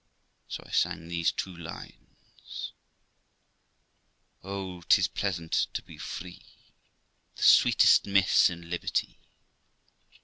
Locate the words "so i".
0.47-0.71